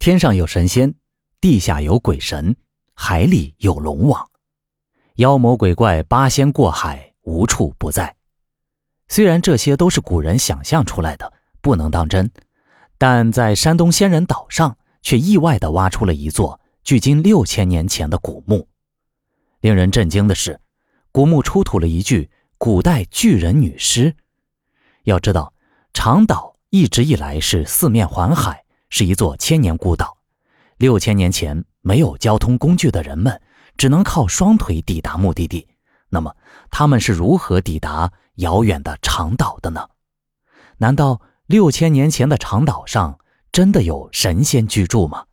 [0.00, 0.94] 天上有神仙，
[1.42, 2.56] 地下有鬼神，
[2.94, 4.30] 海里有龙王，
[5.16, 8.16] 妖魔鬼怪八仙过海，无处不在。
[9.08, 12.30] 虽然这些都是古人想象出来的，不能当真，
[12.96, 18.66] 但在山东仙人岛上却意外地挖出了一座距今六千年前的古墓。
[19.60, 20.58] 令人震惊的是，
[21.12, 24.16] 古墓出土了一具古代巨人女尸。
[25.02, 25.52] 要知道，
[25.92, 30.18] 长岛一直以来是四面环海，是一座千年孤岛。
[30.76, 33.40] 六千年前，没有交通工具的人们
[33.76, 35.66] 只能靠双腿抵达目的地。
[36.10, 36.36] 那么，
[36.70, 38.12] 他们是如何抵达？
[38.36, 39.90] 遥远的长岛的呢？
[40.78, 43.18] 难道六千年前的长岛上
[43.52, 45.26] 真的有神仙居住吗？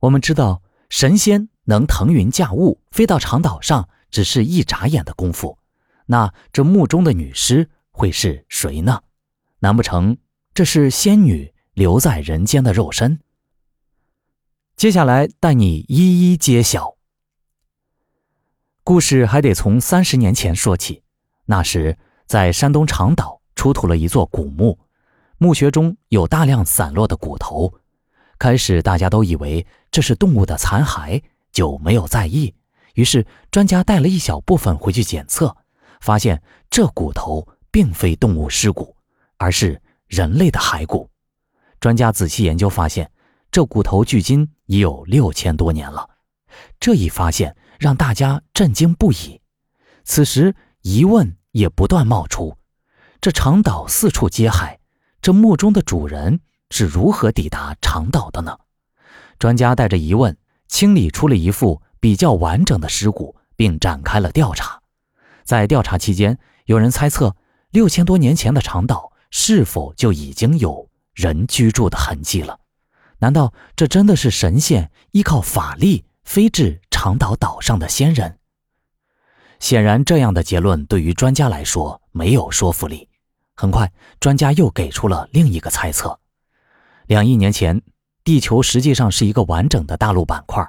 [0.00, 5.58] 我们知道神仙能腾云驾雾，飞到长岛上只是一眨眼的功夫。
[6.06, 9.02] 那这墓中的女尸会是谁呢？
[9.58, 10.16] 难不成
[10.54, 13.20] 这是仙女留在人间的肉身？
[14.74, 16.96] 接下来带你一一揭晓。
[18.82, 21.04] 故事还得从三十年前说起。
[21.44, 24.76] 那时，在山东长岛出土了一座古墓，
[25.38, 27.72] 墓穴中有大量散落的骨头。
[28.40, 32.52] 开始大家都以为这是动物的残骸，就没有在意。
[32.94, 35.56] 于是专家带了一小部分回去检测，
[36.00, 38.96] 发现这骨头并非动物尸骨，
[39.36, 41.08] 而是人类的骸骨。
[41.80, 43.10] 专家仔细研究发现，
[43.50, 46.08] 这骨头距今已有六千多年了。
[46.80, 49.40] 这一发现让大家震惊不已。
[50.04, 51.34] 此时疑问。
[51.52, 52.56] 也不断冒出，
[53.20, 54.78] 这长岛四处皆海，
[55.22, 58.58] 这墓中的主人是如何抵达长岛的呢？
[59.38, 60.36] 专家带着疑问，
[60.68, 64.82] 清理出了一副比较完整的尸骨，并展开了调查。
[65.42, 67.34] 在调查期间，有人猜测，
[67.70, 70.87] 六千多年前的长岛是否就已经有
[71.18, 72.60] 人居住的痕迹了？
[73.18, 78.38] 难道这真的是神仙依靠法力飞至长岛岛上的仙人？
[79.58, 83.08] 显然，这样的结论对于专家来说没有说服力。
[83.56, 86.20] 很快，专家又给出了另一个猜测：
[87.08, 87.82] 两亿年前，
[88.22, 90.64] 地球实际上是一个完整的大陆板块。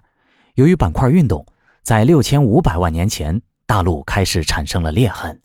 [0.55, 1.45] 由于板块运动，
[1.83, 5.39] 在六千五百万年前，大陆开始产生了裂痕，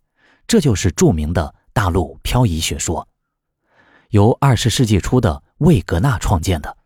[0.46, 3.06] 这就是著名的大陆漂移学说，
[4.14, 6.76] 由二十世纪初的魏格纳创建的。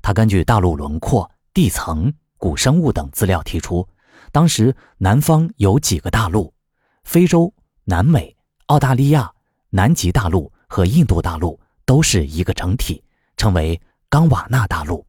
[0.00, 3.84] 他根据大陆轮廓、地层、古生物等资料提出。
[4.30, 6.54] 当时南方有几个大陆，
[7.02, 7.52] 非洲、
[7.82, 8.36] 南美、
[8.66, 9.32] 澳大利亚、
[9.70, 13.02] 南极大陆和印度大陆都是一个整体，
[13.36, 15.04] 称为冈瓦纳大陆。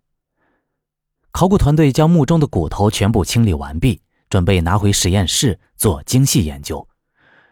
[1.29, 4.01] 考古团队将墓中的骨头全部清理完毕，
[4.31, 6.87] 准备拿回实验室做精细研究。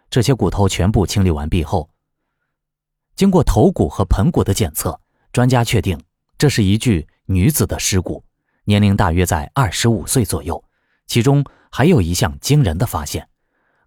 [0.10, 1.92] 这些骨头全部清理完毕后，
[3.16, 5.00] 经过头骨和盆骨的检测，
[5.32, 6.00] 专家确定
[6.38, 8.24] 这是一具女子的尸骨，
[8.66, 10.64] 年龄大约在二十五岁左右，
[11.08, 11.44] 其中。
[11.72, 13.28] 还有一项惊人的发现，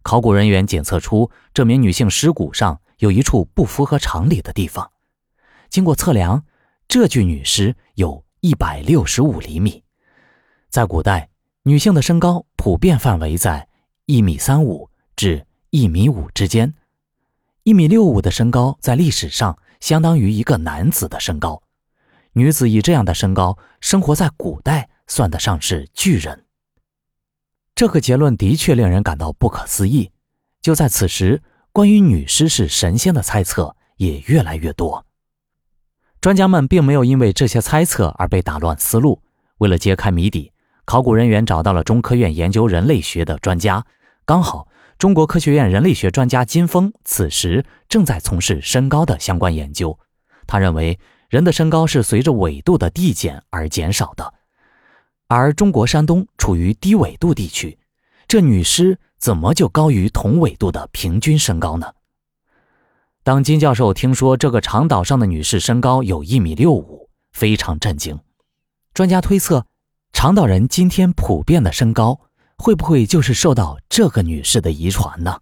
[0.03, 4.91] 考古人员检测出这名女性尸骨上有一处不符合常理的地方。
[5.71, 6.44] 经过测量，
[6.87, 9.83] 这具女尸有一百六十五厘米。
[10.69, 11.31] 在古代，
[11.62, 13.67] 女性的身高普遍范围在
[14.05, 16.75] 一米三五至一米五之间，
[17.69, 21.62] 一米六五的身高在历史上相当于一个男子的身高。
[22.33, 26.47] 女子以这样的身高生活在古代，算得上是巨人。
[27.75, 30.11] 这个结论的确令人感到不可思议。
[30.62, 35.05] 就在此时，关于女尸是神仙的猜测也越来越多。
[36.23, 39.21] 专家们并没有因为这些猜测而被打乱思路。
[39.59, 40.55] 为了揭开谜底，
[40.87, 43.85] 考古人员找到了中科院研究人类学的专家。
[44.25, 44.69] 刚好，
[44.99, 49.97] 中国科学院人类学专家金峰此时正在从事身高的相关研究。
[50.45, 50.99] 他认为，
[51.29, 54.35] 人的身高是随着纬度的递减而减少的。
[55.29, 57.79] 而中国山东处于低纬度地区，
[58.27, 61.87] 这女尸怎么就高于同纬度的平均身高呢？
[63.23, 68.19] 当金教授听说这个长岛上的女士身高有一米六五，非常震惊。
[68.95, 69.65] 专家推测，
[70.12, 72.23] 长岛人今天普遍的身高，
[72.58, 75.38] 会不会就是受到这个女士的遗传呢？